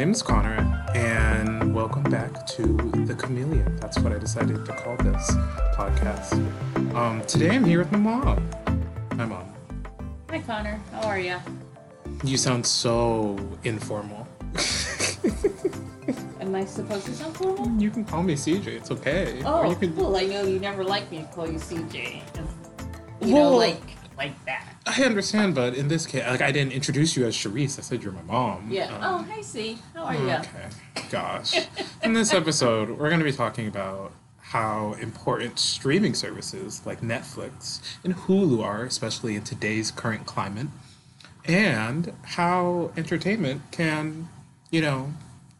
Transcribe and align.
name 0.00 0.12
is 0.12 0.22
Connor, 0.22 0.56
and 0.94 1.74
welcome 1.74 2.02
back 2.04 2.46
to 2.46 2.62
The 3.04 3.14
Chameleon. 3.14 3.76
That's 3.76 3.98
what 3.98 4.14
I 4.14 4.18
decided 4.18 4.64
to 4.64 4.72
call 4.72 4.96
this 4.96 5.30
podcast. 5.76 6.32
Um, 6.94 7.20
today 7.26 7.50
I'm 7.50 7.64
here 7.64 7.80
with 7.80 7.92
my 7.92 7.98
mom. 7.98 8.50
Hi, 9.18 9.26
mom. 9.26 9.44
Hi, 10.30 10.38
Connor. 10.38 10.80
How 10.92 11.02
are 11.02 11.18
you? 11.18 11.36
You 12.24 12.38
sound 12.38 12.64
so 12.64 13.38
informal. 13.64 14.26
Am 16.40 16.54
I 16.54 16.64
supposed 16.64 17.04
to 17.04 17.12
sound 17.12 17.36
formal? 17.36 17.70
You 17.78 17.90
can 17.90 18.06
call 18.06 18.22
me 18.22 18.36
CJ. 18.36 18.68
It's 18.68 18.90
okay. 18.90 19.42
Oh, 19.44 19.58
Or 19.58 19.66
you 19.66 19.76
can. 19.76 19.94
cool. 19.94 20.16
I 20.16 20.24
know 20.24 20.44
you 20.44 20.58
never 20.60 20.82
like 20.82 21.10
me 21.10 21.18
to 21.18 21.24
call 21.24 21.46
you 21.46 21.58
CJ. 21.58 22.22
You 23.20 23.34
Well- 23.34 23.50
know, 23.50 23.56
like 23.58 23.82
like 24.16 24.44
that. 24.44 24.66
I 24.86 25.04
understand, 25.04 25.54
but 25.54 25.74
in 25.74 25.88
this 25.88 26.04
case, 26.04 26.24
like 26.26 26.42
I 26.42 26.52
didn't 26.52 26.72
introduce 26.72 27.16
you 27.16 27.24
as 27.26 27.34
Charisse. 27.34 27.78
I 27.78 27.82
said 27.82 28.02
you're 28.02 28.12
my 28.12 28.22
mom. 28.22 28.68
Yeah. 28.70 28.94
Um, 28.96 29.00
oh, 29.02 29.32
hi, 29.32 29.40
C. 29.40 29.78
How 30.00 30.06
are 30.06 30.14
you? 30.14 30.30
Okay. 30.30 30.68
Gosh. 31.10 31.54
In 32.02 32.14
this 32.14 32.32
episode, 32.32 32.88
we're 32.88 33.10
going 33.10 33.18
to 33.18 33.24
be 33.24 33.32
talking 33.32 33.66
about 33.66 34.12
how 34.40 34.94
important 34.94 35.58
streaming 35.58 36.14
services 36.14 36.80
like 36.86 37.02
Netflix 37.02 37.82
and 38.02 38.16
Hulu 38.16 38.64
are, 38.64 38.84
especially 38.84 39.36
in 39.36 39.42
today's 39.42 39.90
current 39.90 40.24
climate, 40.24 40.68
and 41.44 42.14
how 42.22 42.92
entertainment 42.96 43.60
can, 43.72 44.30
you 44.70 44.80
know, 44.80 45.12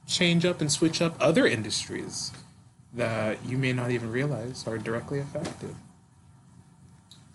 change 0.07 0.47
up 0.47 0.63
and 0.63 0.73
switch 0.73 1.03
up 1.03 1.15
other 1.21 1.47
industries 1.47 2.33
that 2.95 3.45
you 3.45 3.59
may 3.59 3.75
not 3.75 3.91
even 3.91 4.11
realize 4.11 4.67
are 4.67 4.79
directly 4.79 5.19
affected. 5.21 5.75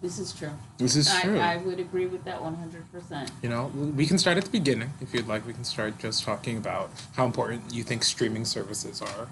This 0.05 0.19
is 0.19 0.33
true. 0.33 0.51
This 0.77 0.95
is 0.95 1.11
true. 1.21 1.39
I, 1.39 1.53
I 1.53 1.57
would 1.57 1.79
agree 1.79 2.05
with 2.05 2.23
that 2.25 2.39
100%. 2.39 3.27
You 3.41 3.49
know, 3.49 3.71
we 3.73 4.05
can 4.05 4.19
start 4.19 4.37
at 4.37 4.43
the 4.43 4.51
beginning 4.51 4.93
if 5.01 5.15
you'd 5.15 5.27
like. 5.27 5.47
We 5.47 5.53
can 5.53 5.63
start 5.63 5.97
just 5.97 6.23
talking 6.23 6.57
about 6.57 6.91
how 7.15 7.25
important 7.25 7.73
you 7.73 7.81
think 7.81 8.03
streaming 8.03 8.45
services 8.45 9.01
are. 9.01 9.27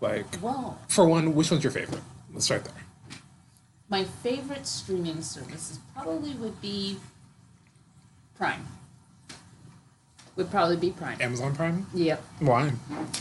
Like, 0.00 0.26
Well, 0.42 0.80
for 0.88 1.06
one, 1.06 1.32
which 1.36 1.52
one's 1.52 1.62
your 1.62 1.70
favorite? 1.70 2.02
Let's 2.32 2.44
start 2.46 2.64
there. 2.64 2.74
my 3.88 4.02
favorite 4.02 4.66
streaming 4.66 5.22
services 5.22 5.78
probably 5.94 6.32
would 6.34 6.60
be 6.60 6.96
Prime. 8.34 8.66
Would 10.34 10.50
probably 10.50 10.76
be 10.76 10.90
Prime. 10.90 11.18
Amazon 11.20 11.54
Prime? 11.54 11.86
Yep. 11.94 12.20
Why? 12.40 12.72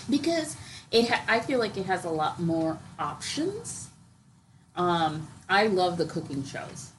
because 0.09 0.57
it 0.89 1.07
ha- 1.11 1.23
I 1.27 1.39
feel 1.39 1.59
like 1.59 1.77
it 1.77 1.85
has 1.85 2.03
a 2.03 2.09
lot 2.09 2.39
more 2.39 2.79
options. 2.97 3.89
Um, 4.75 5.27
I 5.49 5.67
love 5.67 5.97
the 5.97 6.05
cooking 6.05 6.43
shows, 6.43 6.91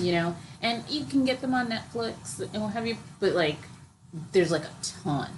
you 0.00 0.12
know, 0.12 0.36
and 0.62 0.84
you 0.88 1.04
can 1.04 1.24
get 1.24 1.40
them 1.40 1.54
on 1.54 1.68
Netflix 1.68 2.40
and 2.52 2.62
what 2.62 2.72
have 2.74 2.86
you. 2.86 2.96
But 3.20 3.32
like, 3.32 3.58
there's 4.32 4.50
like 4.50 4.64
a 4.64 4.70
ton 4.82 5.30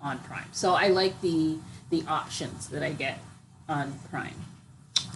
on 0.00 0.18
Prime, 0.20 0.48
so 0.52 0.74
I 0.74 0.88
like 0.88 1.20
the 1.20 1.58
the 1.90 2.02
options 2.08 2.68
that 2.68 2.82
I 2.82 2.92
get 2.92 3.18
on 3.68 3.98
Prime. 4.10 4.34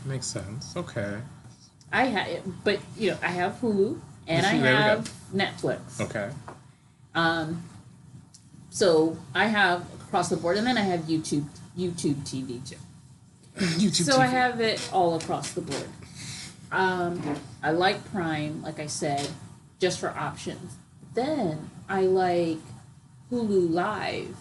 Makes 0.05 0.27
sense. 0.27 0.77
Okay. 0.77 1.19
I 1.93 2.05
have, 2.07 2.65
but 2.65 2.81
you 2.97 3.11
know, 3.13 3.19
I 3.23 3.29
have 3.29 3.55
Hulu 3.61 4.01
and 4.27 4.47
I 4.47 4.51
There 4.59 4.61
we 4.61 4.69
go. 4.69 4.77
have 4.77 5.13
Netflix. 5.35 6.01
Okay. 6.01 6.31
Um, 7.15 7.63
so 8.71 9.17
I 9.35 9.47
have 9.47 9.85
across 10.01 10.29
the 10.29 10.37
board, 10.37 10.57
and 10.59 10.67
then 10.67 10.77
I 10.79 10.83
have 10.83 11.01
YouTube 11.01 11.47
YouTube 11.79 12.17
TV 12.27 12.69
too. 12.69 12.77
YouTube 13.57 14.05
so 14.05 14.19
I 14.19 14.27
have 14.27 14.61
it 14.61 14.89
all 14.93 15.17
across 15.17 15.53
the 15.53 15.61
board. 15.61 15.89
Um, 16.73 17.37
I 17.63 17.71
like 17.71 18.03
Prime, 18.11 18.63
like 18.63 18.81
I 18.81 18.87
said, 18.87 19.29
just 19.79 20.01
for 20.01 20.09
options. 20.11 20.77
Then 21.15 21.71
I 21.89 22.03
like 22.03 22.59
Hulu 23.31 23.71
Live, 23.71 24.35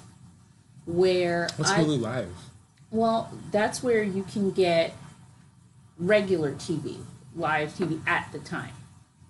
where 0.85 1.49
What's 1.57 1.71
I 1.71 1.83
Hulu 1.83 1.99
Live? 1.99 2.33
well, 2.89 3.31
that's 3.51 3.83
where 3.83 4.01
you 4.01 4.23
can 4.23 4.51
get 4.51 4.93
regular 5.97 6.53
TV, 6.53 6.97
live 7.35 7.73
TV 7.73 7.99
at 8.07 8.29
the 8.31 8.39
time 8.39 8.71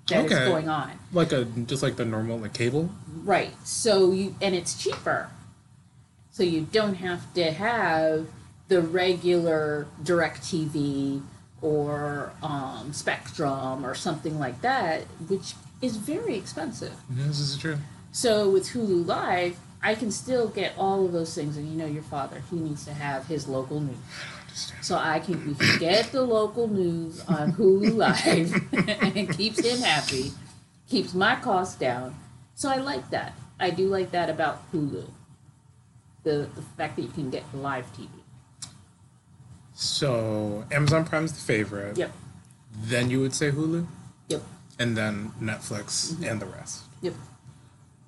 that 0.07 0.25
Okay. 0.25 0.45
going 0.45 0.69
on. 0.69 0.91
Like 1.11 1.31
a 1.31 1.45
just 1.45 1.81
like 1.81 1.95
the 1.95 2.05
normal 2.05 2.37
like 2.37 2.53
cable? 2.53 2.91
Right. 3.23 3.51
So 3.65 4.11
you 4.11 4.35
and 4.41 4.53
it's 4.53 4.81
cheaper. 4.81 5.29
So 6.31 6.43
you 6.43 6.61
don't 6.71 6.95
have 6.95 7.33
to 7.33 7.51
have 7.51 8.27
the 8.67 8.81
regular 8.81 9.87
DirecTV 10.03 11.21
or 11.61 12.33
um, 12.41 12.91
Spectrum 12.93 13.85
or 13.85 13.93
something 13.95 14.39
like 14.39 14.61
that, 14.61 15.03
which 15.27 15.53
is 15.81 15.97
very 15.97 16.35
expensive. 16.35 16.93
Yes, 17.15 17.27
this 17.27 17.39
is 17.39 17.57
true. 17.57 17.77
So 18.11 18.49
with 18.49 18.69
Hulu 18.69 19.05
Live, 19.05 19.57
I 19.83 19.95
can 19.95 20.11
still 20.11 20.47
get 20.47 20.73
all 20.77 21.05
of 21.05 21.11
those 21.11 21.33
things 21.33 21.57
and 21.57 21.67
you 21.67 21.75
know 21.75 21.85
your 21.85 22.03
father, 22.03 22.43
he 22.49 22.57
needs 22.57 22.85
to 22.85 22.93
have 22.93 23.27
his 23.27 23.47
local 23.47 23.79
news. 23.79 23.97
So 24.81 24.97
I 24.97 25.19
can 25.19 25.55
get 25.79 26.11
the 26.11 26.21
local 26.23 26.67
news 26.67 27.21
on 27.27 27.53
Hulu 27.53 27.95
Live 27.95 29.15
and 29.15 29.29
keeps 29.35 29.59
him 29.65 29.79
happy, 29.79 30.31
keeps 30.89 31.13
my 31.13 31.35
costs 31.35 31.75
down. 31.75 32.15
So 32.53 32.69
I 32.69 32.77
like 32.77 33.09
that. 33.11 33.33
I 33.59 33.69
do 33.69 33.87
like 33.87 34.11
that 34.11 34.29
about 34.29 34.71
Hulu. 34.71 35.05
The 36.23 36.49
the 36.53 36.61
fact 36.77 36.97
that 36.97 37.01
you 37.03 37.09
can 37.09 37.29
get 37.29 37.43
live 37.53 37.85
TV. 37.95 38.07
So 39.81 40.63
Amazon 40.71 41.05
Prime's 41.05 41.31
the 41.33 41.41
favorite. 41.41 41.97
Yep. 41.97 42.11
Then 42.83 43.09
you 43.09 43.19
would 43.19 43.33
say 43.33 43.49
Hulu, 43.51 43.87
Yep. 44.29 44.43
and 44.77 44.95
then 44.95 45.31
Netflix 45.41 46.11
Mm-hmm. 46.13 46.23
and 46.23 46.39
the 46.39 46.45
rest. 46.45 46.83
Yep. 47.01 47.15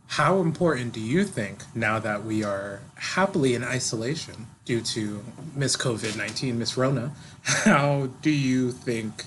How 0.07 0.39
important 0.39 0.94
do 0.94 1.00
you 1.00 1.23
think 1.25 1.63
now 1.73 1.97
that 1.97 2.23
we 2.23 2.44
are 2.44 2.81
happily 2.95 3.56
in 3.56 3.63
isolation 3.63 4.45
due 4.66 4.81
to 4.81 5.23
Miss 5.56 5.75
COVID 5.75 6.16
nineteen, 6.16 6.59
Miss 6.59 6.78
Rona? 6.78 7.11
How 7.44 8.09
do 8.22 8.29
you 8.29 8.72
think? 8.72 9.25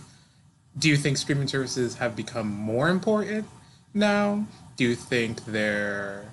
Do 0.79 0.89
you 0.89 0.97
think 0.97 1.17
streaming 1.17 1.49
services 1.49 1.97
have 1.97 2.15
become 2.15 2.47
more 2.49 2.89
important 2.91 3.47
now? 3.93 4.47
Do 4.77 4.85
you 4.85 4.95
think 4.95 5.45
they're 5.47 6.33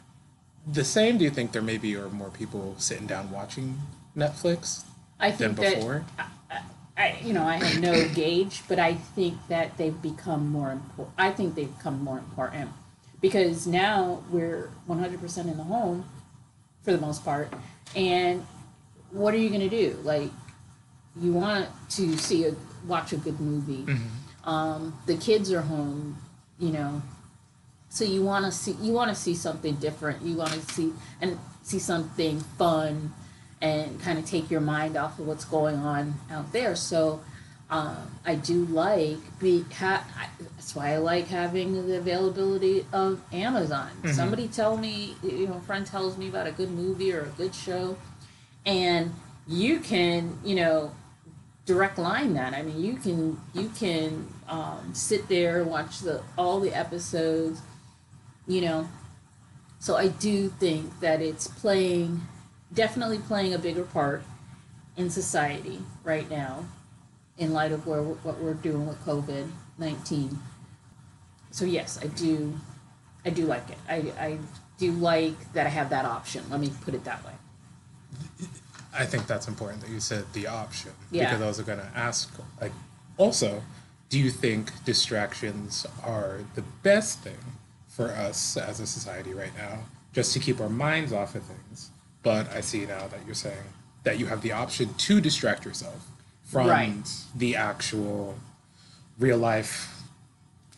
the 0.71 0.83
same? 0.83 1.17
Do 1.17 1.23
you 1.23 1.31
think 1.31 1.53
there 1.53 1.61
maybe 1.63 1.95
are 1.95 2.09
more 2.09 2.29
people 2.29 2.75
sitting 2.77 3.07
down 3.07 3.31
watching 3.31 3.79
Netflix 4.15 4.83
I 5.23 5.31
than 5.31 5.55
think 5.55 5.67
that 5.67 5.75
before? 5.77 6.05
I, 6.97 7.17
you 7.23 7.33
know, 7.33 7.43
I 7.43 7.55
have 7.55 7.81
no 7.81 8.07
gauge, 8.09 8.61
but 8.67 8.77
I 8.77 8.93
think 8.93 9.37
that 9.47 9.77
they've 9.77 9.99
become 10.01 10.49
more 10.49 10.71
important. 10.71 11.15
I 11.17 11.31
think 11.31 11.55
they've 11.55 11.75
become 11.75 12.03
more 12.03 12.19
important 12.19 12.69
because 13.19 13.65
now 13.65 14.21
we're 14.29 14.69
100% 14.87 15.37
in 15.39 15.57
the 15.57 15.63
home 15.63 16.05
for 16.83 16.91
the 16.91 16.99
most 16.99 17.25
part. 17.25 17.51
And 17.95 18.45
what 19.11 19.33
are 19.33 19.37
you 19.37 19.49
going 19.49 19.61
to 19.61 19.69
do? 19.69 19.97
Like, 20.03 20.29
you 21.19 21.33
want 21.33 21.67
to 21.91 22.17
see 22.17 22.45
a 22.45 22.55
watch 22.87 23.13
a 23.13 23.17
good 23.17 23.39
movie. 23.39 23.85
Um, 24.43 24.99
the 25.05 25.15
kids 25.15 25.51
are 25.53 25.61
home, 25.61 26.17
you 26.59 26.71
know, 26.71 27.01
so 27.93 28.03
you 28.03 28.23
want 28.23 28.43
to 28.45 28.51
see 28.51 28.75
you 28.81 28.91
want 28.91 29.09
to 29.09 29.15
see 29.15 29.35
something 29.35 29.75
different. 29.75 30.23
You 30.23 30.35
want 30.35 30.51
to 30.51 30.61
see 30.73 30.91
and 31.21 31.37
see 31.61 31.77
something 31.77 32.39
fun 32.57 33.13
and 33.63 33.99
kind 34.01 34.19
of 34.19 34.25
take 34.25 34.51
your 34.51 34.61
mind 34.61 34.97
off 34.97 35.17
of 35.17 35.25
what's 35.25 35.45
going 35.45 35.77
on 35.77 36.15
out 36.29 36.51
there. 36.51 36.75
So 36.75 37.21
um, 37.69 38.19
I 38.25 38.35
do 38.35 38.65
like 38.65 39.17
be 39.39 39.63
ha- 39.73 40.05
I, 40.17 40.27
that's 40.55 40.75
why 40.75 40.93
I 40.93 40.97
like 40.97 41.27
having 41.27 41.87
the 41.87 41.97
availability 41.97 42.85
of 42.91 43.21
Amazon. 43.31 43.89
Somebody 44.13 44.47
tell 44.49 44.75
me, 44.77 45.15
you 45.23 45.47
know, 45.47 45.53
a 45.55 45.61
friend 45.61 45.87
tells 45.87 46.17
me 46.17 46.27
about 46.27 46.45
a 46.45 46.51
good 46.51 46.71
movie 46.71 47.13
or 47.13 47.21
a 47.21 47.29
good 47.37 47.55
show, 47.55 47.97
and 48.65 49.13
you 49.47 49.79
can, 49.79 50.37
you 50.43 50.55
know, 50.55 50.91
direct 51.65 51.97
line 51.97 52.33
that. 52.33 52.53
I 52.53 52.63
mean, 52.63 52.81
you 52.83 52.95
can 52.95 53.39
you 53.53 53.69
can 53.69 54.27
um, 54.49 54.91
sit 54.93 55.29
there 55.29 55.61
and 55.61 55.71
watch 55.71 55.99
the 55.99 56.21
all 56.37 56.59
the 56.59 56.73
episodes, 56.77 57.61
you 58.45 58.59
know. 58.59 58.89
So 59.79 59.95
I 59.95 60.09
do 60.09 60.49
think 60.49 60.99
that 60.99 61.21
it's 61.21 61.47
playing, 61.47 62.21
definitely 62.73 63.19
playing 63.19 63.53
a 63.53 63.59
bigger 63.59 63.83
part 63.83 64.23
in 64.97 65.09
society 65.09 65.79
right 66.03 66.29
now, 66.29 66.65
in 67.37 67.53
light 67.53 67.71
of 67.71 67.85
where 67.87 68.01
what 68.01 68.39
we're 68.39 68.53
doing 68.53 68.87
with 68.87 69.03
COVID 69.05 69.49
nineteen. 69.77 70.39
So 71.51 71.65
yes, 71.65 71.99
I 72.01 72.07
do, 72.07 72.53
I 73.25 73.29
do 73.29 73.45
like 73.45 73.69
it. 73.69 73.77
I 73.87 73.95
I 74.19 74.37
do 74.77 74.91
like 74.91 75.53
that 75.53 75.65
I 75.65 75.69
have 75.69 75.89
that 75.91 76.05
option. 76.05 76.43
Let 76.49 76.59
me 76.59 76.71
put 76.83 76.93
it 76.93 77.03
that 77.05 77.23
way. 77.25 77.33
I 78.95 79.05
think 79.05 79.25
that's 79.25 79.47
important 79.47 79.81
that 79.81 79.89
you 79.89 79.99
said 79.99 80.25
the 80.33 80.45
option 80.47 80.91
Yeah. 81.09 81.25
because 81.25 81.41
I 81.41 81.47
was 81.47 81.59
going 81.61 81.79
to 81.79 81.91
ask 81.95 82.31
like 82.61 82.71
also 83.17 83.63
do 84.09 84.19
you 84.19 84.29
think 84.29 84.71
distractions 84.85 85.87
are 86.03 86.41
the 86.53 86.61
best 86.83 87.19
thing 87.19 87.37
for 87.87 88.09
us 88.09 88.55
as 88.55 88.79
a 88.79 88.85
society 88.85 89.33
right 89.33 89.55
now 89.57 89.79
just 90.11 90.31
to 90.33 90.39
keep 90.39 90.59
our 90.61 90.69
minds 90.69 91.11
off 91.11 91.33
of 91.33 91.41
things 91.43 91.89
but 92.23 92.51
I 92.53 92.61
see 92.61 92.85
now 92.85 93.07
that 93.07 93.19
you're 93.25 93.35
saying 93.35 93.57
that 94.03 94.17
you 94.19 94.25
have 94.27 94.41
the 94.41 94.51
option 94.51 94.93
to 94.93 95.21
distract 95.21 95.65
yourself 95.65 96.05
from 96.43 96.67
Right. 96.67 96.93
the 97.35 97.55
actual 97.55 98.35
real 99.19 99.37
life 99.37 100.01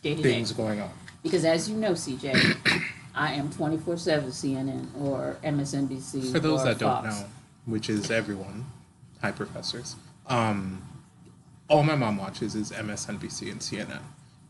Day 0.02 0.14
to 0.14 0.22
day. 0.22 0.32
things 0.34 0.52
going 0.52 0.80
on 0.80 0.90
Because 1.22 1.44
as 1.44 1.68
you 1.68 1.76
know, 1.76 1.92
CJ, 1.92 2.82
I 3.14 3.32
am 3.32 3.50
twenty 3.50 3.78
four 3.78 3.96
seven 3.96 4.30
CNN 4.30 4.88
or 5.00 5.38
MSNBC. 5.42 6.30
For 6.32 6.38
those 6.38 6.62
that 6.64 6.78
don't 6.78 7.04
know, 7.04 7.24
which 7.64 7.88
is 7.88 8.10
everyone, 8.10 8.66
hi 9.22 9.32
professors. 9.32 9.96
Um, 10.28 10.82
all 11.68 11.82
my 11.82 11.96
mom 11.96 12.16
watches 12.18 12.54
is 12.54 12.70
MSNBC 12.72 13.50
and 13.50 13.60
CNN. 13.60 14.02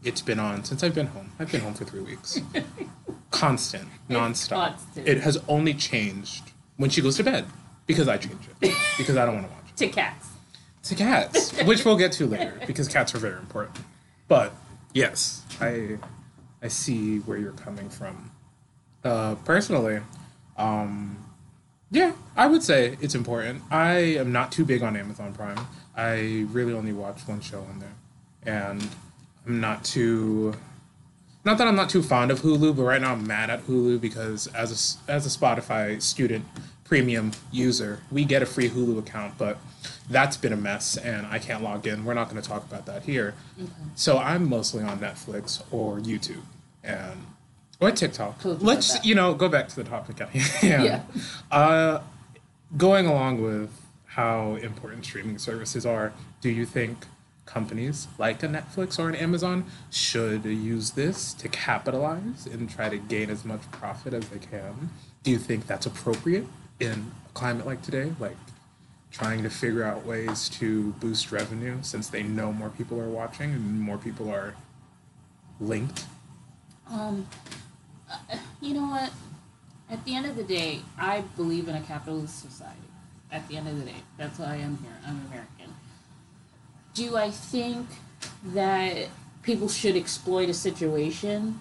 It's 0.05 0.21
been 0.21 0.39
on 0.39 0.65
since 0.65 0.83
I've 0.85 0.95
been 0.95 1.07
home. 1.07 1.33
I've 1.39 1.51
been 1.51 1.63
home 1.63 1.75
for 1.75 1.85
three 1.87 2.03
weeks. 2.03 2.41
Constant, 3.31 3.89
nonstop. 4.09 4.51
constant. 4.71 5.09
It 5.09 5.21
has 5.23 5.39
only 5.49 5.75
changed 5.75 6.53
when 6.77 6.91
she 6.91 7.01
goes 7.01 7.17
to 7.17 7.25
bed 7.25 7.47
because 7.87 8.09
I 8.09 8.17
change 8.17 8.41
it 8.61 8.75
because 8.99 9.17
I 9.17 9.25
don't 9.25 9.35
want 9.35 9.47
to 9.49 9.53
watch 9.53 9.65
it. 9.71 9.77
to 9.77 9.89
cats. 9.89 10.29
To 10.85 10.95
cats, 10.95 11.63
which 11.65 11.85
we'll 11.85 11.97
get 11.97 12.13
to 12.13 12.27
later 12.27 12.61
because 12.67 12.87
cats 12.87 13.15
are 13.15 13.19
very 13.19 13.39
important. 13.39 13.77
But 14.29 14.53
yes, 14.93 15.45
I 15.61 15.99
I 16.63 16.69
see 16.69 17.19
where 17.19 17.39
you're 17.39 17.53
coming 17.53 17.89
from. 17.89 18.31
Uh, 19.05 19.35
personally, 19.45 20.01
um, 20.57 21.17
yeah, 21.91 22.13
I 22.37 22.47
would 22.47 22.63
say 22.63 22.97
it's 23.01 23.15
important. 23.15 23.63
I 23.71 23.95
am 24.19 24.33
not 24.33 24.53
too 24.53 24.65
big 24.65 24.83
on 24.83 24.97
Amazon 24.97 25.33
Prime. 25.33 25.59
I 25.97 26.47
really 26.51 26.73
only 26.73 26.93
watch 26.93 27.21
one 27.27 27.41
show 27.41 27.61
on 27.61 27.79
there, 27.79 27.95
and 28.45 28.87
I'm 29.47 29.61
not 29.61 29.85
too. 29.85 30.55
Not 31.47 31.59
that 31.59 31.69
I'm 31.69 31.77
not 31.77 31.89
too 31.89 32.03
fond 32.03 32.33
of 32.33 32.41
Hulu, 32.41 32.77
but 32.77 32.83
right 32.83 33.01
now 33.01 33.13
I'm 33.13 33.25
mad 33.25 33.51
at 33.51 33.69
Hulu 33.69 34.01
because 34.01 34.49
as 34.49 34.99
a 35.09 35.11
as 35.11 35.25
a 35.27 35.29
Spotify 35.29 36.03
student 36.03 36.45
premium 36.83 37.31
user, 37.53 38.01
we 38.11 38.25
get 38.25 38.43
a 38.43 38.47
free 38.47 38.69
Hulu 38.69 38.99
account, 38.99 39.39
but 39.39 39.59
that's 40.11 40.37
been 40.37 40.53
a 40.53 40.57
mess, 40.57 40.97
and 40.97 41.25
I 41.25 41.39
can't 41.39 41.63
log 41.63 41.87
in. 41.87 42.05
We're 42.05 42.15
not 42.15 42.29
going 42.29 42.43
to 42.43 42.49
talk 42.49 42.65
about 42.65 42.87
that 42.87 43.05
here. 43.05 43.35
So 43.95 44.19
I'm 44.19 44.49
mostly 44.49 44.83
on 44.83 44.99
Netflix 44.99 45.63
or 45.71 46.01
YouTube, 46.01 46.43
and 46.83 47.27
or 47.79 47.93
TikTok. 47.93 48.41
Let's 48.43 49.05
you 49.05 49.15
know 49.15 49.33
go 49.33 49.49
back 49.49 49.69
to 49.69 49.77
the 49.77 49.85
topic. 49.85 50.19
yeah. 50.19 50.83
Yeah. 50.83 51.03
Uh, 51.49 52.03
going 52.77 53.07
along 53.07 53.41
with 53.41 53.71
how 54.07 54.57
important 54.57 55.05
streaming 55.05 55.39
services 55.39 55.87
are, 55.87 56.13
do 56.41 56.51
you 56.51 56.67
think 56.67 57.07
companies 57.47 58.09
like 58.19 58.43
a 58.43 58.49
Netflix 58.49 58.99
or 58.99 59.09
an 59.09 59.15
Amazon 59.15 59.65
should 59.91 60.45
use 60.45 60.91
this 60.91 61.33
to 61.35 61.49
capitalize 61.49 62.47
and 62.47 62.69
try 62.69 62.89
to 62.89 62.99
gain 62.99 63.31
as 63.31 63.45
much 63.45 63.63
profit 63.71 64.13
as 64.13 64.29
they 64.29 64.39
can? 64.39 64.91
Do 65.23 65.31
you 65.31 65.39
think 65.39 65.67
that's 65.67 65.87
appropriate 65.87 66.47
in 66.79 67.13
a 67.29 67.33
climate 67.33 67.67
like 67.67 67.83
today? 67.83 68.13
Like 68.21 68.37
trying 69.11 69.43
to 69.43 69.51
figure 69.51 69.83
out 69.83 70.05
ways 70.05 70.49
to 70.51 70.93
boost 71.01 71.33
revenue 71.33 71.79
since 71.83 72.09
they 72.09 72.23
know 72.23 72.53
more 72.53 72.69
people 72.69 73.01
are 73.01 73.09
watching 73.09 73.53
and 73.53 73.81
more 73.81 73.97
people 73.97 74.31
are 74.31 74.55
linked? 75.61 76.05
Um, 76.91 77.27
you 78.61 78.75
know 78.75 78.87
what? 78.89 79.11
At 79.89 80.05
the 80.05 80.15
end 80.15 80.27
of 80.27 80.37
the 80.37 80.43
day, 80.43 80.81
I 80.99 81.23
believe 81.37 81.69
in 81.69 81.77
a 81.77 81.81
capitalist 81.81 82.41
society. 82.41 82.77
At 83.31 83.47
the 83.49 83.57
end 83.57 83.69
of 83.69 83.79
the 83.79 83.87
day, 83.87 84.03
that's 84.17 84.39
why 84.39 84.55
I'm 84.55 84.79
here. 84.79 84.97
I'm 85.07 85.25
American. 85.27 85.66
Do 86.97 87.15
I 87.19 87.31
think 87.31 87.87
that 88.47 89.09
people 89.43 89.69
should 89.69 89.97
exploit 89.97 90.49
a 90.49 90.55
situation 90.55 91.61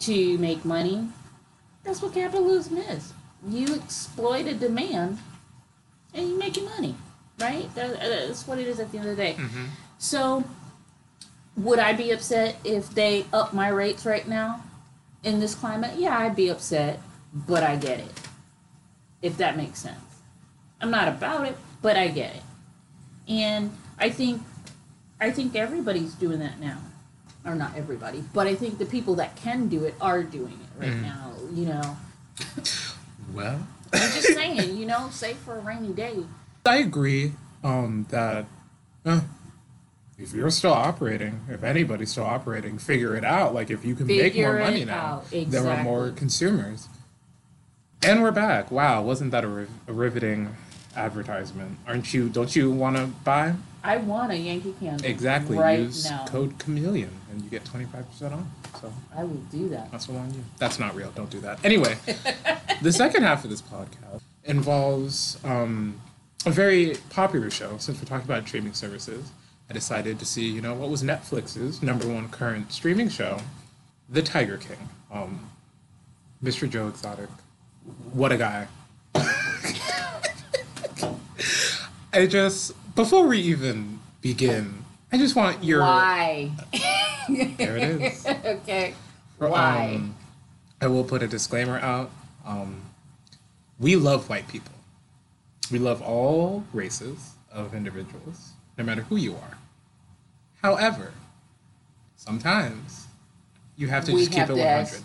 to 0.00 0.38
make 0.38 0.64
money? 0.64 1.08
That's 1.84 2.02
what 2.02 2.14
capitalism 2.14 2.78
is. 2.78 3.12
You 3.46 3.76
exploit 3.76 4.48
a 4.48 4.54
demand, 4.54 5.18
and 6.12 6.28
you 6.28 6.36
make 6.36 6.56
your 6.56 6.68
money, 6.68 6.96
right? 7.38 7.72
That, 7.76 7.94
uh, 7.94 8.08
that's 8.26 8.46
what 8.48 8.58
it 8.58 8.66
is 8.66 8.80
at 8.80 8.90
the 8.90 8.98
end 8.98 9.08
of 9.08 9.16
the 9.16 9.22
day. 9.22 9.34
Mm-hmm. 9.34 9.66
So, 9.98 10.42
would 11.56 11.78
I 11.78 11.92
be 11.92 12.10
upset 12.10 12.56
if 12.64 12.90
they 12.90 13.26
up 13.32 13.54
my 13.54 13.68
rates 13.68 14.04
right 14.04 14.26
now 14.26 14.64
in 15.22 15.38
this 15.38 15.54
climate? 15.54 15.92
Yeah, 15.96 16.18
I'd 16.18 16.34
be 16.34 16.48
upset, 16.48 17.00
but 17.32 17.62
I 17.62 17.76
get 17.76 18.00
it. 18.00 18.20
If 19.22 19.36
that 19.36 19.56
makes 19.56 19.78
sense. 19.78 20.00
I'm 20.80 20.90
not 20.90 21.06
about 21.06 21.46
it, 21.46 21.56
but 21.82 21.96
I 21.96 22.08
get 22.08 22.34
it. 22.34 22.42
And 23.28 23.70
I 24.00 24.10
think 24.10 24.42
I 25.20 25.30
think 25.30 25.54
everybody's 25.54 26.14
doing 26.14 26.40
that 26.40 26.58
now. 26.58 26.78
Or 27.44 27.54
not 27.54 27.74
everybody, 27.76 28.22
but 28.34 28.46
I 28.46 28.54
think 28.54 28.78
the 28.78 28.84
people 28.84 29.14
that 29.14 29.34
can 29.36 29.68
do 29.68 29.84
it 29.84 29.94
are 30.00 30.22
doing 30.22 30.58
it 30.62 30.84
right 30.84 30.96
now, 30.96 31.32
you 31.54 31.66
know. 31.66 31.96
Well, 33.32 33.66
I'm 33.94 34.10
just 34.12 34.34
saying, 34.34 34.76
you 34.76 34.84
know, 34.84 35.08
save 35.10 35.36
for 35.38 35.56
a 35.56 35.60
rainy 35.60 35.92
day. 35.94 36.24
I 36.66 36.76
agree 36.76 37.32
um, 37.64 38.06
that 38.10 38.44
uh, 39.06 39.22
if 40.18 40.34
you're 40.34 40.50
still 40.50 40.74
operating, 40.74 41.40
if 41.48 41.62
anybody's 41.64 42.10
still 42.10 42.24
operating, 42.24 42.76
figure 42.76 43.16
it 43.16 43.24
out. 43.24 43.54
Like 43.54 43.70
if 43.70 43.86
you 43.86 43.94
can 43.94 44.06
make 44.06 44.18
more 44.18 44.52
Figure 44.52 44.58
money 44.58 44.84
now, 44.84 45.22
out. 45.22 45.30
there 45.30 45.66
are 45.66 45.82
more 45.82 46.10
consumers. 46.10 46.88
And 48.02 48.22
we're 48.22 48.32
back. 48.32 48.70
Wow, 48.70 49.02
wasn't 49.02 49.30
that 49.30 49.44
a, 49.44 49.48
riv- 49.48 49.70
a 49.88 49.92
riveting 49.94 50.56
advertisement? 50.94 51.78
Aren't 51.86 52.12
you? 52.12 52.28
Don't 52.28 52.54
you 52.54 52.70
want 52.70 52.96
to 52.96 53.06
buy? 53.06 53.54
I 53.82 53.96
want 53.96 54.32
a 54.32 54.36
Yankee 54.36 54.74
candle. 54.78 55.06
Exactly. 55.06 55.56
Right 55.56 55.78
Use 55.80 56.08
now. 56.10 56.26
code 56.26 56.58
Chameleon 56.58 57.10
and 57.30 57.42
you 57.42 57.48
get 57.50 57.64
twenty 57.64 57.86
five 57.86 58.08
percent 58.10 58.34
off. 58.34 58.44
So 58.80 58.92
I 59.16 59.24
will 59.24 59.40
do 59.50 59.68
that. 59.70 59.90
that's 59.90 60.08
all 60.08 60.16
on 60.18 60.32
you. 60.34 60.44
That's 60.58 60.78
not 60.78 60.94
real. 60.94 61.10
Don't 61.12 61.30
do 61.30 61.40
that. 61.40 61.64
Anyway, 61.64 61.96
the 62.82 62.92
second 62.92 63.22
half 63.22 63.44
of 63.44 63.50
this 63.50 63.62
podcast 63.62 64.22
involves 64.44 65.38
um, 65.44 66.00
a 66.46 66.50
very 66.50 66.96
popular 67.10 67.50
show. 67.50 67.76
Since 67.78 67.98
we're 67.98 68.04
talking 68.06 68.24
about 68.26 68.46
streaming 68.46 68.72
services, 68.74 69.30
I 69.68 69.72
decided 69.72 70.18
to 70.18 70.24
see, 70.24 70.48
you 70.48 70.60
know, 70.60 70.74
what 70.74 70.88
was 70.90 71.02
Netflix's 71.02 71.82
number 71.82 72.06
one 72.08 72.28
current 72.28 72.72
streaming 72.72 73.08
show, 73.08 73.38
The 74.08 74.22
Tiger 74.22 74.56
King. 74.56 74.88
Um, 75.12 75.50
Mr. 76.42 76.68
Joe 76.68 76.88
Exotic. 76.88 77.28
What 78.12 78.32
a 78.32 78.36
guy. 78.38 78.66
I 82.12 82.26
just, 82.26 82.72
before 82.94 83.26
we 83.26 83.38
even 83.40 84.00
begin, 84.20 84.84
I 85.12 85.18
just 85.18 85.36
want 85.36 85.62
your. 85.64 85.80
Why? 85.80 86.50
There 87.28 87.76
it 87.76 88.00
is. 88.02 88.26
okay. 88.44 88.94
Why? 89.38 89.94
Um, 89.96 90.14
I 90.80 90.86
will 90.86 91.04
put 91.04 91.22
a 91.22 91.28
disclaimer 91.28 91.78
out. 91.78 92.10
Um, 92.44 92.80
we 93.78 93.96
love 93.96 94.28
white 94.28 94.48
people. 94.48 94.72
We 95.70 95.78
love 95.78 96.02
all 96.02 96.64
races 96.72 97.34
of 97.52 97.74
individuals, 97.74 98.50
no 98.76 98.84
matter 98.84 99.02
who 99.02 99.16
you 99.16 99.34
are. 99.34 99.58
However, 100.62 101.12
sometimes 102.16 103.06
you 103.76 103.88
have 103.88 104.04
to 104.06 104.12
We 104.12 104.20
just 104.26 104.32
keep 104.32 104.42
it 104.44 104.46
to 104.48 104.52
100. 104.54 104.66
ask- 104.68 105.04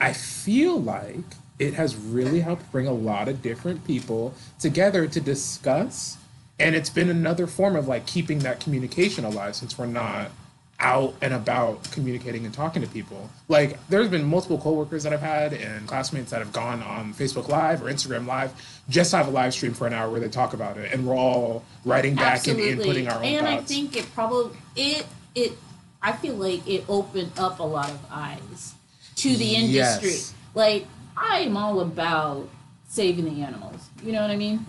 I 0.00 0.12
feel 0.12 0.80
like 0.80 1.24
it 1.58 1.74
has 1.74 1.96
really 1.96 2.40
helped 2.40 2.70
bring 2.70 2.86
a 2.86 2.92
lot 2.92 3.28
of 3.28 3.40
different 3.42 3.86
people 3.86 4.34
together 4.60 5.06
to 5.06 5.20
discuss. 5.20 6.18
And 6.58 6.74
it's 6.74 6.90
been 6.90 7.10
another 7.10 7.46
form 7.46 7.76
of 7.76 7.86
like 7.86 8.06
keeping 8.06 8.40
that 8.40 8.60
communication 8.60 9.24
alive 9.24 9.56
since 9.56 9.76
we're 9.76 9.86
not 9.86 10.30
out 10.78 11.14
and 11.22 11.32
about 11.32 11.90
communicating 11.90 12.44
and 12.44 12.52
talking 12.52 12.82
to 12.82 12.88
people. 12.88 13.30
Like 13.48 13.78
there's 13.88 14.08
been 14.08 14.24
multiple 14.24 14.58
coworkers 14.58 15.02
that 15.04 15.12
I've 15.12 15.20
had 15.20 15.52
and 15.52 15.86
classmates 15.88 16.30
that 16.30 16.38
have 16.38 16.52
gone 16.52 16.82
on 16.82 17.14
Facebook 17.14 17.48
Live 17.48 17.82
or 17.82 17.86
Instagram 17.86 18.26
Live 18.26 18.52
just 18.88 19.10
to 19.10 19.16
have 19.16 19.28
a 19.28 19.30
live 19.30 19.54
stream 19.54 19.72
for 19.74 19.86
an 19.86 19.92
hour 19.92 20.10
where 20.10 20.20
they 20.20 20.28
talk 20.28 20.52
about 20.52 20.76
it 20.76 20.92
and 20.92 21.06
we're 21.06 21.16
all 21.16 21.64
writing 21.84 22.14
back 22.14 22.46
and 22.46 22.58
inputting 22.58 23.10
our 23.10 23.18
own 23.18 23.24
and 23.24 23.46
thoughts. 23.46 23.62
I 23.62 23.64
think 23.64 23.96
it 23.96 24.12
probably 24.14 24.56
it 24.76 25.06
it 25.34 25.52
I 26.02 26.12
feel 26.12 26.34
like 26.34 26.66
it 26.68 26.84
opened 26.88 27.32
up 27.38 27.58
a 27.58 27.64
lot 27.64 27.90
of 27.90 28.00
eyes 28.10 28.74
to 29.16 29.36
the 29.36 29.54
industry. 29.54 30.10
Yes. 30.10 30.34
Like 30.54 30.86
I'm 31.16 31.56
all 31.56 31.80
about 31.80 32.48
saving 32.88 33.24
the 33.24 33.42
animals. 33.42 33.88
You 34.04 34.12
know 34.12 34.20
what 34.20 34.30
I 34.30 34.36
mean? 34.36 34.64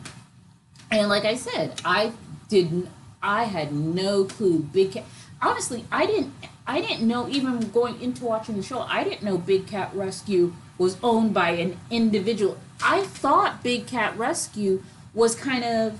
And 0.91 1.10
like 1.10 1.25
I 1.25 1.36
said, 1.36 1.82
I 1.84 2.13
didn't 2.50 2.89
I 3.22 3.46
had 3.46 3.74
no 3.74 4.24
clue 4.24 4.60
big 4.60 4.91
cat 4.94 5.03
honestly 5.41 5.84
I 5.91 6.06
didn't 6.06 6.34
I 6.67 6.82
didn't 6.82 7.08
know 7.08 7.29
even 7.29 7.60
going 7.72 8.01
into 8.01 8.25
watching 8.25 8.58
the 8.58 8.63
show, 8.63 8.82
I 8.82 9.06
didn't 9.06 9.24
know 9.24 9.38
Big 9.38 9.67
Cat 9.67 9.91
Rescue 9.94 10.53
was 10.77 10.98
owned 11.01 11.34
by 11.34 11.51
an 11.51 11.79
individual. 11.89 12.58
I 12.84 13.03
thought 13.03 13.63
Big 13.63 13.88
Cat 13.88 14.17
Rescue 14.17 14.84
was 15.13 15.34
kind 15.34 15.63
of 15.63 16.00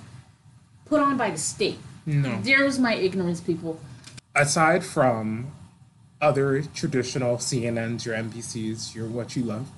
put 0.86 1.00
on 1.00 1.15
by 1.17 1.32
the 1.32 1.38
state. 1.38 1.79
no. 2.06 2.39
There's 2.41 2.77
my 2.77 2.96
ignorance, 2.96 3.39
people. 3.39 3.79
aside 4.36 4.84
from 4.84 5.48
other 6.20 6.62
traditional 6.62 7.38
CNNs, 7.38 8.06
your 8.06 8.15
NBCs, 8.15 8.94
your 8.94 9.08
what 9.08 9.36
you 9.36 9.44
love, 9.44 9.70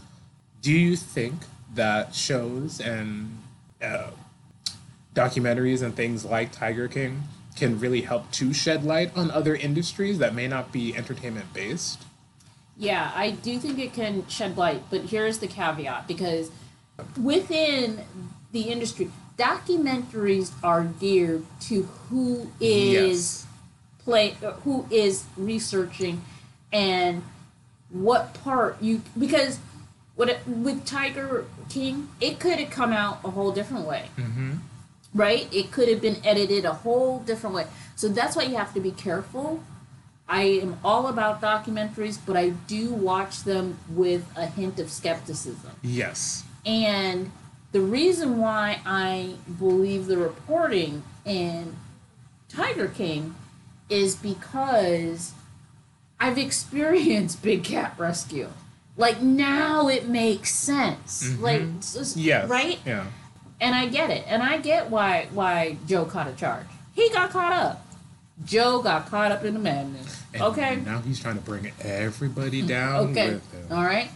do 0.62 0.72
you 0.72 0.96
think 0.96 1.36
that 1.76 2.16
shows 2.16 2.82
and 2.82 3.38
uh, 3.82 4.10
documentaries 5.20 5.82
and 5.82 5.96
things 5.96 6.24
like 6.26 6.52
Tiger 6.52 6.88
King 6.88 7.24
can 7.56 7.80
really 7.80 8.02
help 8.02 8.32
to 8.32 8.54
shed 8.54 8.84
light 8.84 9.12
on 9.16 9.30
other 9.32 9.56
industries 9.56 10.18
that 10.20 10.34
may 10.34 10.48
not 10.48 10.72
be 10.72 10.96
entertainment 10.96 11.54
based? 11.54 12.04
Yeah, 12.78 13.12
I 13.14 13.32
do 13.32 13.60
think 13.60 13.78
it 13.80 13.92
can 13.94 14.26
shed 14.28 14.56
light, 14.58 14.84
but 14.90 15.02
here's 15.02 15.40
the 15.40 15.48
caveat 15.48 16.08
because 16.08 16.52
within 17.22 18.02
the 18.54 18.62
industry, 18.62 19.12
documentaries 19.38 20.52
are 20.64 20.86
geared 20.86 21.44
to 21.62 21.84
who 22.10 22.52
is 22.62 23.46
play 24.00 24.36
uh, 24.44 24.52
who 24.64 24.86
is 24.90 25.26
researching 25.36 26.22
and 26.72 27.24
what 27.90 28.34
part 28.44 28.82
you 28.82 29.02
because 29.18 29.60
What 30.16 30.28
it, 30.30 30.40
with 30.46 30.86
Tiger 30.86 31.46
King, 31.70 32.10
it 32.20 32.40
could 32.40 32.60
have 32.60 32.70
come 32.72 32.92
out 32.92 33.20
a 33.24 33.30
whole 33.32 33.52
different 33.54 33.86
way, 33.88 34.10
Mm-hmm. 34.18 34.52
Right? 35.14 35.48
It 35.54 35.72
could 35.72 35.90
have 35.90 36.02
been 36.02 36.18
edited 36.26 36.66
a 36.66 36.74
whole 36.74 37.20
different 37.20 37.56
way. 37.56 37.68
So 37.96 38.08
that's 38.08 38.36
why 38.36 38.44
you 38.44 38.56
have 38.58 38.74
to 38.74 38.80
be 38.80 38.92
careful. 38.92 39.64
I 40.28 40.44
am 40.44 40.78
all 40.84 41.08
about 41.08 41.42
documentaries, 41.42 42.20
but 42.24 42.38
I 42.38 42.50
do 42.50 42.94
watch 42.94 43.44
them 43.44 43.80
with 43.90 44.26
a 44.36 44.46
hint 44.46 44.80
of 44.80 44.92
skepticism. 44.92 45.72
Yes. 45.82 46.44
And 46.66 47.32
the 47.72 47.82
reason 47.82 48.38
why 48.38 48.82
I 48.86 49.36
believe 49.58 50.06
the 50.06 50.18
reporting 50.18 51.04
in 51.26 51.76
Tiger 52.48 52.88
King 52.88 53.36
is 53.90 54.16
because 54.16 55.34
I've 56.20 56.38
experienced 56.38 57.42
big 57.44 57.64
cat 57.64 57.96
rescue. 57.98 58.50
Like 58.98 59.22
now 59.22 59.88
it 59.88 60.08
makes 60.08 60.54
sense. 60.54 61.24
Mhm. 61.24 61.42
Like 61.42 61.62
s- 61.80 62.16
right? 62.48 62.80
Yeah. 62.86 63.06
And 63.62 63.76
I 63.76 63.88
get 63.88 64.10
it. 64.10 64.26
And 64.28 64.42
I 64.42 64.58
get 64.58 64.90
why 64.90 65.28
why 65.34 65.78
Joe 65.88 66.06
caught 66.06 66.28
a 66.28 66.34
charge. 66.34 66.66
He 66.94 67.10
got 67.10 67.30
caught 67.30 67.54
up. 67.54 67.86
Joe 68.46 68.82
got 68.82 69.10
caught 69.10 69.32
up 69.32 69.44
in 69.44 69.54
the 69.54 69.60
madness. 69.60 70.24
And 70.34 70.44
okay. 70.44 70.78
Now 70.78 71.00
he's 71.00 71.20
trying 71.20 71.36
to 71.36 71.42
bring 71.42 71.72
everybody 71.82 72.60
mm-hmm. 72.60 72.68
down 72.68 73.10
Okay. 73.12 73.34
with 73.34 73.54
him. 73.54 73.78
All 73.78 73.84
right. 73.84 74.10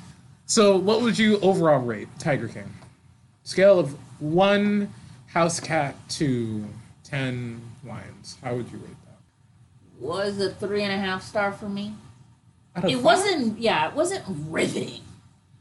So, 0.46 0.78
what 0.78 1.02
would 1.02 1.18
you 1.18 1.40
overall 1.40 1.80
rate 1.80 2.08
Tiger 2.20 2.48
King? 2.48 2.72
Scale 3.44 3.80
of 3.80 3.98
one 4.22 4.94
house 5.28 5.60
cat 5.60 5.96
to 6.10 6.66
ten 7.04 7.62
lions. 7.86 8.38
How 8.44 8.56
would 8.56 8.72
you 8.72 8.78
rate 8.78 8.96
that? 9.06 10.06
Was 10.06 10.40
a 10.40 10.52
three 10.52 10.84
and 10.84 10.94
a 10.94 10.98
half 10.98 11.24
star 11.24 11.52
for 11.52 11.68
me. 11.68 11.94
Out 12.76 12.86
of 12.86 12.90
it 12.90 12.96
five? 12.96 13.04
wasn't 13.04 13.60
yeah 13.60 13.88
it 13.90 13.94
wasn't 13.94 14.24
riveting 14.50 15.02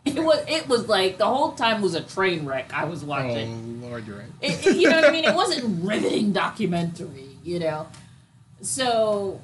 it 0.04 0.18
was 0.18 0.44
it 0.48 0.68
was 0.68 0.88
like 0.88 1.18
the 1.18 1.24
whole 1.26 1.52
time 1.52 1.80
was 1.80 1.94
a 1.94 2.00
train 2.00 2.44
wreck 2.44 2.72
i 2.74 2.84
was 2.84 3.04
watching 3.04 3.80
Oh 3.84 3.88
Lord, 3.88 4.06
you're 4.06 4.16
right. 4.18 4.26
it, 4.40 4.66
it- 4.66 4.76
you 4.76 4.88
know 4.90 4.96
what 4.96 5.04
i 5.08 5.12
mean 5.12 5.24
it 5.24 5.34
wasn't 5.42 5.84
riveting 5.84 6.32
documentary 6.32 7.28
you 7.44 7.58
know 7.60 7.86
so 8.60 9.40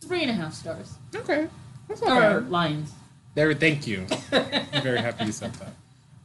three 0.00 0.22
and 0.22 0.30
a 0.30 0.34
half 0.34 0.54
stars 0.54 0.94
Okay, 1.14 1.48
that's 1.88 2.00
not 2.02 2.16
or 2.18 2.40
bad. 2.40 2.50
lions 2.50 2.92
There, 3.34 3.52
thank 3.54 3.86
you. 3.86 4.06
I'm 4.32 4.82
very 4.82 4.98
happy 5.00 5.24
you 5.26 5.32
said 5.32 5.52
that. 5.54 5.72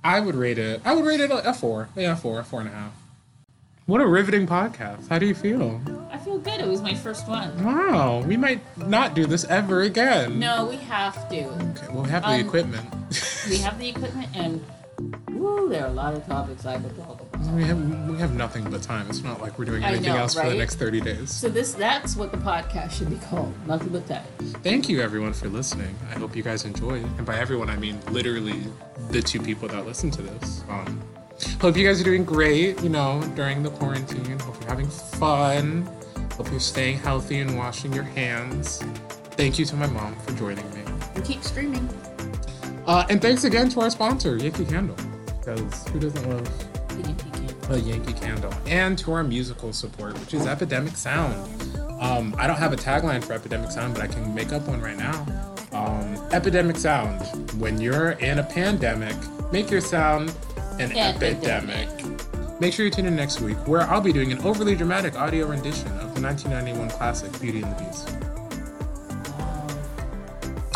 I 0.04 0.20
would 0.20 0.36
rate 0.36 0.58
it. 0.58 0.82
I 0.86 0.94
would 0.96 1.06
rate 1.06 1.20
it 1.20 1.32
a, 1.32 1.50
a 1.50 1.54
four. 1.54 1.90
Yeah, 1.96 2.14
a 2.14 2.16
four, 2.16 2.42
four 2.44 2.60
and 2.62 2.70
a 2.70 2.74
half. 2.74 2.92
What 3.86 4.02
a 4.02 4.08
riveting 4.08 4.46
podcast. 4.48 5.08
How 5.10 5.18
do 5.20 5.26
you 5.26 5.36
feel? 5.36 5.82
i 6.12 6.18
feel 6.18 6.38
good 6.40 6.60
it 6.62 6.68
was 6.68 6.82
my 6.82 6.94
first 6.94 7.28
one 7.28 7.52
Wow, 7.64 8.24
we 8.26 8.38
might 8.38 8.62
not 8.78 9.14
do 9.14 9.26
this 9.26 9.44
ever 9.46 9.82
again. 9.82 10.40
no 10.40 10.66
we 10.66 10.78
have 10.78 11.28
to 11.30 11.44
Okay, 11.46 11.88
well, 11.92 12.04
we 12.04 12.10
have 12.10 12.24
the 12.24 12.30
Um, 12.30 12.40
equipment. 12.48 12.88
We 13.50 13.58
have 13.58 13.78
the 13.80 13.90
equipment 13.90 14.30
and 14.36 14.64
woo, 15.32 15.70
there 15.70 15.84
are 15.84 15.88
a 15.90 15.94
lot 15.94 16.14
of 16.14 16.26
topics 16.26 16.66
i 16.66 16.78
could 16.80 16.96
talk 16.98 17.22
about 17.22 17.54
we 17.54 17.64
have 17.64 18.10
we 18.10 18.18
have 18.18 18.34
nothing 18.34 18.70
but 18.70 18.82
time. 18.82 19.08
It's 19.10 19.24
not 19.24 19.40
like 19.42 19.58
we're 19.60 19.66
doing 19.66 19.84
I 19.84 19.90
anything 19.90 20.10
know, 20.14 20.18
else 20.18 20.34
for 20.34 20.50
the 20.50 20.56
next 20.56 20.76
thirty 20.76 21.00
days. 21.00 21.32
so 21.32 21.48
this 21.50 21.74
that's 21.74 22.16
what 22.16 22.32
the 22.32 22.38
podcast 22.38 22.92
should 22.94 23.10
be 23.12 23.18
called 23.28 23.54
nothing 23.68 23.90
but 23.90 24.08
that 24.08 24.26
Thank 24.64 24.90
you 24.90 25.02
everyone 25.02 25.34
for 25.34 25.48
listening. 25.48 25.96
I 26.10 26.18
hope 26.18 26.36
you 26.36 26.42
guys 26.44 26.66
enjoyed. 26.66 27.04
And 27.18 27.26
by 27.26 27.38
everyone, 27.38 27.70
I 27.70 27.76
mean 27.78 28.00
literally 28.12 28.64
the 29.12 29.22
two 29.22 29.40
people 29.40 29.68
that 29.70 29.86
listen 29.86 30.10
to 30.12 30.22
this. 30.24 30.64
Um, 30.68 31.00
hope 31.62 31.78
you 31.78 31.88
guys 31.88 32.02
are 32.02 32.04
doing 32.04 32.26
great, 32.26 32.82
you 32.82 32.90
know, 32.90 33.22
during 33.36 33.62
the 33.62 33.70
quarantine. 33.70 34.40
Hope 34.40 34.60
you're 34.60 34.70
having 34.70 34.88
fun. 34.90 35.84
Hope 36.36 36.50
you're 36.50 36.60
staying 36.60 36.98
healthy 36.98 37.40
and 37.40 37.56
washing 37.56 37.94
your 37.94 38.04
hands. 38.04 38.82
Thank 39.38 39.60
you 39.60 39.66
to 39.66 39.76
my 39.76 39.88
mom 39.88 40.16
for 40.18 40.32
joining 40.34 40.68
me. 40.74 40.82
and 41.16 41.24
keep 41.24 41.44
streaming 41.44 41.88
Uh, 42.88 43.06
and 43.10 43.22
thanks 43.22 43.44
again 43.44 43.70
to 43.70 43.82
our 43.82 43.89
sponsor, 43.89 44.38
Yankee 44.38 44.65
Candle. 44.65 44.96
Because 45.25 45.88
who 45.89 46.00
doesn't 46.00 46.29
love 46.29 46.67
a 47.70 47.79
Yankee 47.79 48.13
Candle, 48.13 48.53
and 48.65 48.98
to 48.98 49.12
our 49.12 49.24
musical 49.24 49.74
support, 49.74 50.17
which 50.20 50.34
is 50.34 50.46
Epidemic 50.48 50.96
Sound. 50.96 51.36
Um, 52.00 52.34
I 52.38 52.48
don't 52.48 52.58
have 52.58 52.74
a 52.74 52.77
tagline 52.77 53.24
for 53.24 53.34
Epidemic 53.34 53.72
Sound, 53.72 53.94
but 53.94 54.03
I 54.03 54.08
can 54.08 54.34
make 54.34 54.53
up 54.53 54.67
one 54.67 54.82
right 54.82 54.98
now. 54.98 55.25
Um, 55.74 56.15
Epidemic 56.32 56.77
Sound. 56.77 57.22
When 57.60 57.79
you're 57.82 58.12
in 58.12 58.39
a 58.39 58.44
pandemic, 58.44 59.15
make 59.51 59.70
your 59.70 59.82
sound 59.82 60.34
an 60.79 60.96
epidemic. 60.96 61.89
Epidemic. 61.89 62.60
Make 62.62 62.74
sure 62.74 62.86
you 62.86 62.91
tune 62.91 63.06
in 63.06 63.15
next 63.15 63.41
week, 63.41 63.58
where 63.67 63.82
I'll 63.82 64.01
be 64.01 64.13
doing 64.13 64.32
an 64.32 64.39
overly 64.39 64.75
dramatic 64.75 65.15
audio 65.15 65.48
rendition 65.48 65.88
of 66.00 66.15
the 66.15 66.22
1991 66.22 66.89
classic 66.89 67.39
Beauty 67.39 67.62
and 67.62 67.75
the 67.75 67.84
Beast. 67.84 68.10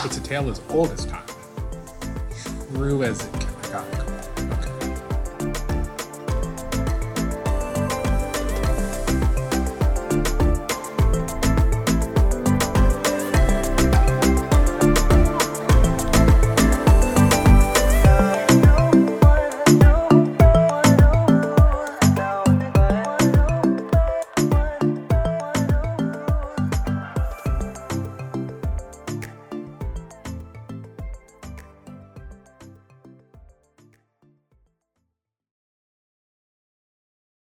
It's 0.06 0.18
a 0.18 0.22
tale 0.22 0.50
as 0.50 0.62
old 0.70 0.92
as 0.92 1.06
time, 1.06 1.24
true 2.74 3.04
as 3.04 3.26
it 3.26 3.51